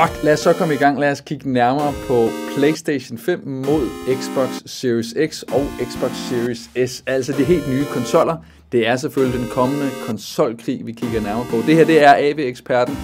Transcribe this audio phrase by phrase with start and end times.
[0.00, 1.00] Godt, lad os så komme i gang.
[1.00, 3.88] Lad os kigge nærmere på PlayStation 5 mod
[4.20, 8.36] Xbox Series X og Xbox Series S, altså de helt nye konsoller.
[8.72, 11.56] Det er selvfølgelig den kommende konsolkrig, vi kigger nærmere på.
[11.56, 12.98] Det her det er AV-eksperten.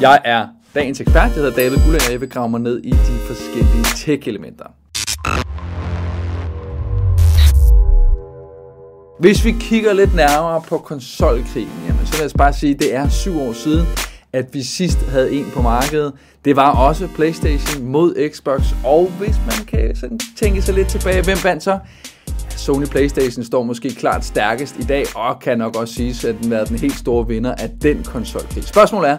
[0.00, 2.90] Jeg er dagens ekspert, jeg hedder David Gulland, og jeg vil grave mig ned i
[2.90, 4.66] de forskellige tech-elementer.
[9.20, 12.94] Hvis vi kigger lidt nærmere på konsolkrigen, jamen, så lad os bare sige, at det
[12.94, 13.86] er syv år siden,
[14.32, 16.12] at vi sidst havde en på markedet.
[16.44, 21.24] Det var også PlayStation mod Xbox, og hvis man kan sådan tænke sig lidt tilbage,
[21.24, 21.78] hvem vandt så?
[22.56, 26.52] Sony PlayStation står måske klart stærkest i dag, og kan nok også sige, at den
[26.52, 28.64] er den helt store vinder af den konsolkrig.
[28.64, 29.18] Spørgsmålet er,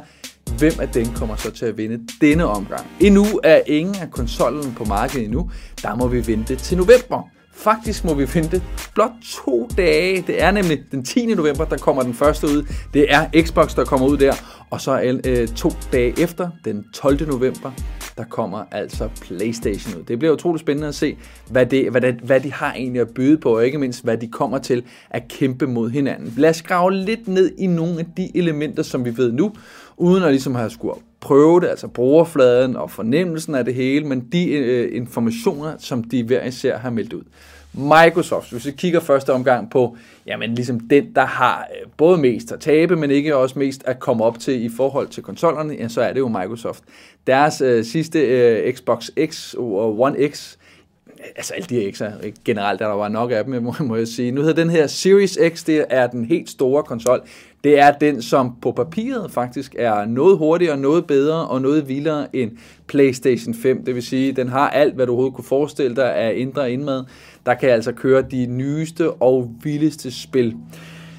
[0.57, 2.87] hvem af dem kommer så til at vinde denne omgang?
[2.99, 5.51] Endnu er ingen af konsollen på markedet endnu.
[5.83, 7.29] Der må vi vente til november.
[7.53, 8.61] Faktisk må vi vente
[8.93, 10.23] blot to dage.
[10.27, 11.25] Det er nemlig den 10.
[11.25, 12.65] november, der kommer den første ud.
[12.93, 14.33] Det er Xbox, der kommer ud der.
[14.69, 17.27] Og så øh, to dage efter, den 12.
[17.27, 17.71] november,
[18.17, 20.03] der kommer altså PlayStation ud.
[20.03, 21.17] Det bliver utroligt spændende at se,
[21.49, 24.17] hvad, det, hvad, det, hvad de har egentlig at byde på, og ikke mindst, hvad
[24.17, 26.33] de kommer til at kæmpe mod hinanden.
[26.37, 29.53] Lad os grave lidt ned i nogle af de elementer, som vi ved nu,
[30.01, 34.27] uden at ligesom have skulle prøve det, altså brugerfladen og fornemmelsen af det hele, men
[34.31, 37.23] de øh, informationer, som de hver især har meldt ud.
[37.73, 42.51] Microsoft, hvis vi kigger første omgang på, jamen ligesom den, der har øh, både mest
[42.51, 45.87] at tabe, men ikke også mest at komme op til i forhold til konsollerne, ja,
[45.87, 46.83] så er det jo Microsoft.
[47.27, 50.57] Deres øh, sidste øh, Xbox X og One X,
[51.35, 54.31] altså alle de her X'er, generelt der var nok af dem, må, må jeg sige.
[54.31, 57.21] Nu hedder den her Series X, det er den helt store konsol.
[57.63, 62.35] Det er den, som på papiret faktisk er noget hurtigere, noget bedre og noget vildere
[62.35, 62.51] end
[62.87, 63.85] PlayStation 5.
[63.85, 67.03] Det vil sige, den har alt, hvad du overhovedet kunne forestille dig af indre indmad.
[67.45, 70.55] Der kan altså køre de nyeste og vildeste spil.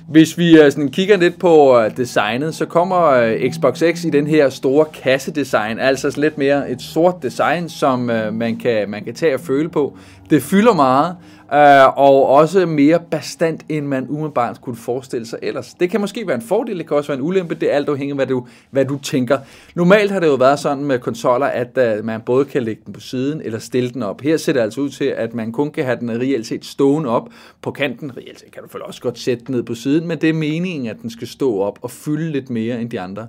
[0.09, 4.11] Hvis vi øh, sådan kigger lidt på øh, designet, så kommer øh, Xbox X i
[4.11, 7.99] den her store kassedesign, altså lidt mere et sort design, som
[8.33, 9.97] man kan, man kan tage og føle på.
[10.31, 11.17] Det fylder meget,
[11.55, 15.75] øh, og også mere bestand, end man umiddelbart kunne forestille sig ellers.
[15.75, 17.89] Det kan måske være en fordel, det kan også være en ulempe, det er alt
[17.89, 19.39] afhængigt af, hvad du, hvad du tænker.
[19.75, 22.93] Normalt har det jo været sådan med konsoller, at øh, man både kan lægge den
[22.93, 24.21] på siden eller stille den op.
[24.21, 27.11] Her ser det altså ud til, at man kun kan have den reelt set stående
[27.11, 27.29] op
[27.63, 28.17] på kanten.
[28.17, 30.87] Reelt set kan du også godt sætte den ned på siden, men det er meningen,
[30.87, 33.27] at den skal stå op og fylde lidt mere end de andre.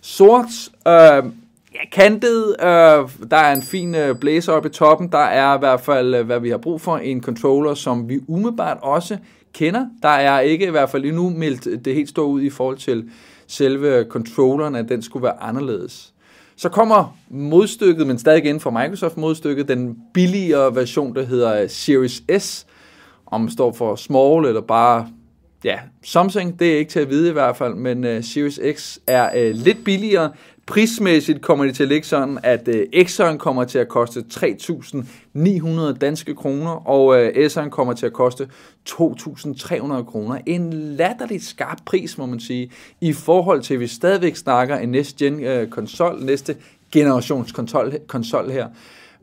[0.00, 1.32] Sort øh,
[1.92, 2.56] kantet.
[2.60, 5.08] Øh, der er en fin øh, blæser oppe i toppen.
[5.12, 8.20] Der er i hvert fald, øh, hvad vi har brug for, en controller, som vi
[8.28, 9.18] umiddelbart også
[9.52, 9.86] kender.
[10.02, 13.10] Der er ikke i hvert fald endnu meldt det helt store ud i forhold til
[13.46, 16.12] selve controlleren, at den skulle være anderledes.
[16.56, 22.22] Så kommer modstykket, men stadig inden for Microsoft modstykket, den billigere version, der hedder Series
[22.38, 22.66] S,
[23.26, 25.08] om det står for small eller bare
[25.64, 28.98] ja, something, det er ikke til at vide i hvert fald, men uh, Series X
[29.06, 30.32] er uh, lidt billigere.
[30.66, 35.98] Prismæssigt kommer det til at ligge sådan, at uh, X'eren kommer til at koste 3.900
[35.98, 38.48] danske kroner, og uh, S'eren kommer til at koste
[38.88, 40.38] 2.300 kroner.
[40.46, 42.70] En latterligt skarp pris, må man sige,
[43.00, 46.56] i forhold til, at vi stadigvæk snakker en next-gen uh, konsol, næste
[46.92, 48.66] generations konsol, konsol her.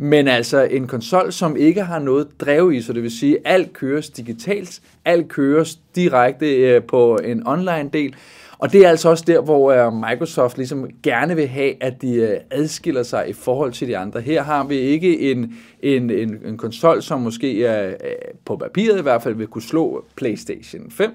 [0.01, 3.41] Men altså en konsol, som ikke har noget drev i, så det vil sige, at
[3.45, 8.15] alt køres digitalt, alt køres direkte øh, på en online del,
[8.57, 12.13] og det er altså også der, hvor øh, Microsoft ligesom gerne vil have, at de
[12.13, 14.21] øh, adskiller sig i forhold til de andre.
[14.21, 17.93] Her har vi ikke en, en, en, en konsol, som måske er,
[18.45, 21.11] på papiret i hvert fald vil kunne slå PlayStation 5,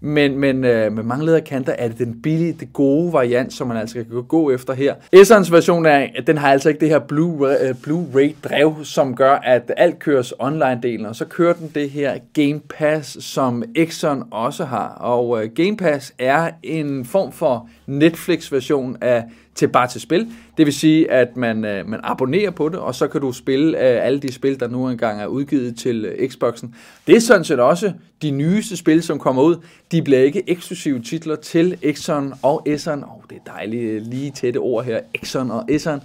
[0.00, 3.76] men, men øh, med mange lederkanter er det den billige, det gode variant, som man
[3.76, 4.94] altså kan gå efter her.
[5.16, 9.32] S'ernes version af, den har altså ikke det her øh, Blu-ray Blu drev, som gør,
[9.32, 14.64] at alt køres online-delen, og så kører den det her Game Pass, som Exxon også
[14.64, 14.88] har.
[14.88, 19.24] Og øh, Game Pass er en form for Netflix-version af
[19.58, 20.28] til bare til spil.
[20.56, 23.68] Det vil sige, at man, øh, man abonnerer på det, og så kan du spille
[23.68, 26.74] øh, alle de spil, der nu engang er udgivet til øh, Xboxen.
[27.06, 27.92] Det er sådan set også
[28.22, 29.56] de nyeste spil, som kommer ud.
[29.92, 33.04] De bliver ikke eksklusive titler til X'eren og S'eren.
[33.04, 35.00] Åh, oh, det er dejligt øh, lige tætte ord her.
[35.18, 36.00] X'eren og S'eren.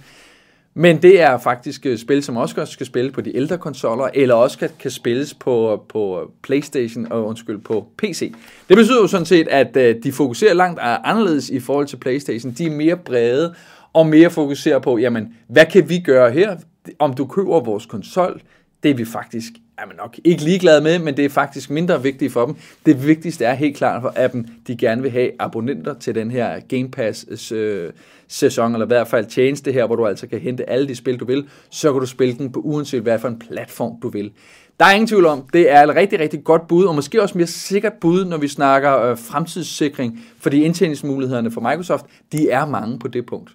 [0.76, 4.58] Men det er faktisk spil, som også skal spille på de ældre konsoller, eller også
[4.58, 8.34] kan, kan spilles på, på PlayStation og undskyld, på PC.
[8.68, 12.52] Det betyder jo sådan set, at øh, de fokuserer langt anderledes i forhold til PlayStation.
[12.52, 13.54] De er mere brede
[13.92, 16.56] og mere fokuserer på, jamen, hvad kan vi gøre her?
[16.98, 18.40] Om du køber vores konsol,
[18.82, 22.02] det er vi faktisk er man nok ikke ligeglad med, men det er faktisk mindre
[22.02, 22.56] vigtigt for dem.
[22.86, 26.60] Det vigtigste er helt klart for appen, de gerne vil have abonnenter til den her
[26.68, 27.92] Game Pass øh,
[28.28, 31.20] sæson, eller i hvert fald tjeneste her, hvor du altså kan hente alle de spil,
[31.20, 34.32] du vil, så kan du spille den på uanset hvad for en platform, du vil.
[34.80, 37.38] Der er ingen tvivl om, det er et rigtig, rigtig godt bud, og måske også
[37.38, 42.98] mere sikkert bud, når vi snakker øh, fremtidssikring, fordi indtjeningsmulighederne for Microsoft, de er mange
[42.98, 43.50] på det punkt.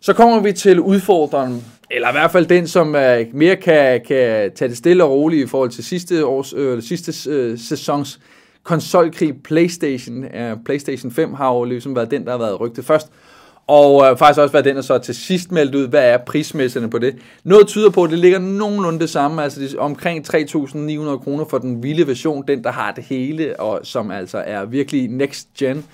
[0.00, 1.64] Så kommer vi til udfordreren,
[1.94, 5.44] eller i hvert fald den, som uh, mere kan, kan tage det stille og roligt
[5.44, 8.20] i forhold til sidste, års, øh, sidste øh, sæsons
[8.62, 10.24] konsolkrig PlayStation.
[10.24, 13.06] Uh, PlayStation 5 har jo ligesom været den, der har været rygtet først.
[13.66, 16.90] Og øh, faktisk også været den, der så til sidst meldt ud, hvad er prismæsserne
[16.90, 17.16] på det.
[17.44, 21.44] Noget tyder på, at det ligger nogenlunde det samme, altså det er omkring 3.900 kroner
[21.44, 25.48] for den vilde version, den der har det hele, og som altså er virkelig next
[25.58, 25.84] gen.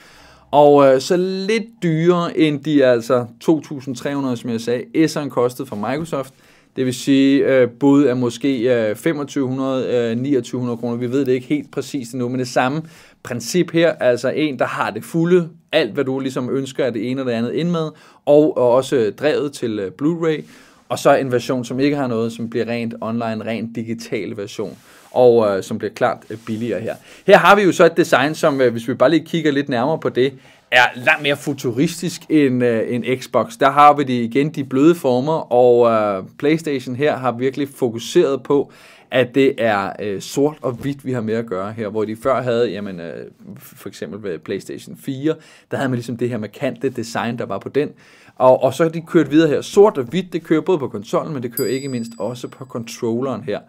[0.51, 5.77] Og øh, så lidt dyrere end de altså 2.300, som jeg sagde, S'eren kostede fra
[5.77, 6.35] Microsoft.
[6.77, 10.97] Det vil sige, øh, bud er måske øh, 2500, øh, 2900 kroner.
[10.97, 12.83] Vi ved det ikke helt præcist endnu, men det samme
[13.23, 17.11] princip her, altså en, der har det fulde, alt hvad du ligesom ønsker af det
[17.11, 17.89] ene eller det andet ind med,
[18.27, 20.43] og, og også drevet til øh, Blu-ray,
[20.91, 24.79] og så en version, som ikke har noget, som bliver rent online, rent digital version
[25.11, 26.95] og øh, som bliver klart øh, billigere her.
[27.27, 29.69] Her har vi jo så et design, som øh, hvis vi bare lige kigger lidt
[29.69, 30.33] nærmere på det,
[30.71, 33.57] er langt mere futuristisk end, øh, end Xbox.
[33.57, 38.43] Der har vi de, igen de bløde former, og øh, PlayStation her har virkelig fokuseret
[38.43, 38.73] på,
[39.11, 42.17] at det er øh, sort og hvidt, vi har med at gøre her, hvor de
[42.17, 43.27] før havde, jamen, øh,
[43.59, 45.35] for eksempel ved PlayStation 4,
[45.71, 47.91] der havde man ligesom det her markante design, der var på den,
[48.37, 49.61] og, og så har de kørt videre her.
[49.61, 52.65] Sort og hvidt, det kører både på konsollen, men det kører ikke mindst også på
[52.65, 53.61] controlleren her.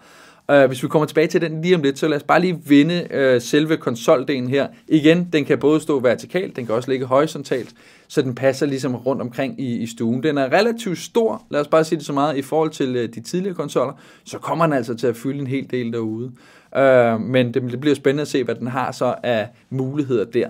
[0.52, 2.62] Øh, hvis vi kommer tilbage til den lige om lidt, så lad os bare lige
[2.66, 4.68] vinde øh, selve konsoldelen her.
[4.88, 7.74] Igen, den kan både stå vertikalt, den kan også ligge horisontalt,
[8.08, 10.24] så den passer ligesom rundt omkring i, i stuen.
[10.24, 13.10] Den er relativt stor, lad os bare sige det så meget, i forhold til øh,
[13.10, 13.94] de tidligere konsoller,
[14.24, 16.32] så kommer den altså til at fylde en hel del derude.
[16.78, 20.50] Øh, men det, det bliver spændende at se, hvad den har så af muligheder der.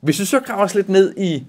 [0.00, 1.44] Hvis vi så graver os lidt ned i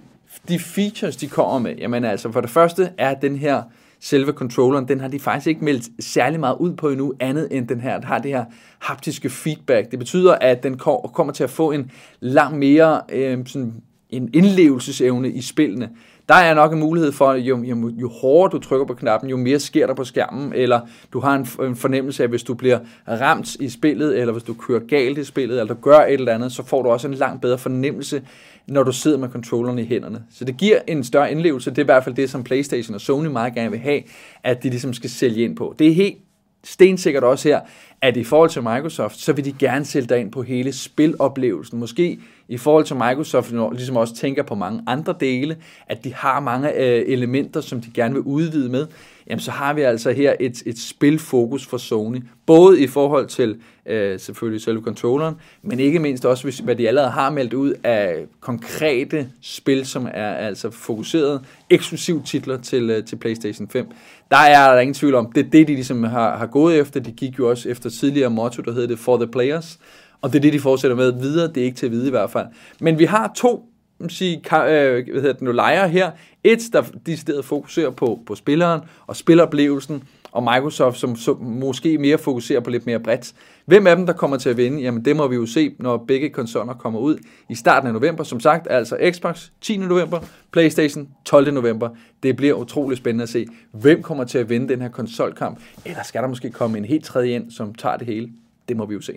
[0.48, 3.64] de features, de kommer med, jamen altså for det første er den her
[4.04, 7.68] selve controlleren, den har de faktisk ikke meldt særlig meget ud på endnu, andet end
[7.68, 8.46] den her, der har det her
[8.80, 9.92] haptiske feedback.
[9.92, 10.78] Det betyder, at den
[11.14, 13.74] kommer til at få en langt mere øh, sådan
[14.18, 15.89] en indlevelsesevne i spillene.
[16.30, 19.30] Der er nok en mulighed for, at jo, jo, jo hårdere du trykker på knappen,
[19.30, 20.80] jo mere sker der på skærmen, eller
[21.13, 24.44] du har en, en fornemmelse af, at hvis du bliver ramt i spillet, eller hvis
[24.44, 27.07] du kører galt i spillet, eller du gør et eller andet, så får du også
[27.07, 28.21] en langt bedre fornemmelse
[28.68, 30.24] når du sidder med controlleren i hænderne.
[30.31, 31.69] Så det giver en større indlevelse.
[31.69, 34.01] Det er i hvert fald det, som PlayStation og Sony meget gerne vil have,
[34.44, 35.75] at de ligesom skal sælge ind på.
[35.80, 36.18] Det er helt
[36.63, 37.60] stensikkert også her,
[38.04, 41.80] at i forhold til Microsoft, så vil de gerne sælge dig ind på hele spiloplevelsen.
[41.80, 45.58] Måske i forhold til Microsoft, ligesom også tænker på mange andre dele,
[45.88, 48.88] at de har mange øh, elementer, som de gerne vil udvide med
[49.28, 52.18] jamen så har vi altså her et, et spilfokus for Sony.
[52.46, 56.88] Både i forhold til øh, selvfølgelig selve controlleren, men ikke mindst også, hvis, hvad de
[56.88, 63.06] allerede har meldt ud af konkrete spil, som er altså fokuseret eksklusiv titler til, øh,
[63.06, 63.88] til PlayStation 5.
[64.32, 67.00] Der er der ingen tvivl om, det er det, de ligesom har, har gået efter.
[67.00, 69.80] De gik jo også efter tidligere motto, der hedder det For the Players.
[70.22, 71.48] Og det er det, de fortsætter med videre.
[71.48, 72.48] Det er ikke til at vide i hvert fald.
[72.80, 73.69] Men vi har to
[74.10, 76.12] sige, øh, hvad hedder det nu, lejer her.
[76.44, 80.04] Et, der decideret fokuserer på, på spilleren og spiloplevelsen,
[80.34, 83.34] og Microsoft, som, så, måske mere fokuserer på lidt mere bredt.
[83.66, 84.82] Hvem af dem, der kommer til at vinde?
[84.82, 87.18] Jamen, det må vi jo se, når begge koncerner kommer ud
[87.50, 88.24] i starten af november.
[88.24, 89.78] Som sagt, altså Xbox 10.
[89.78, 90.20] november,
[90.52, 91.54] PlayStation 12.
[91.54, 91.90] november.
[92.24, 95.60] Det bliver utrolig spændende at se, hvem kommer til at vinde den her konsolkamp.
[95.86, 98.30] Eller skal der måske komme en helt tredje ind, som tager det hele?
[98.68, 99.14] Det må vi jo se.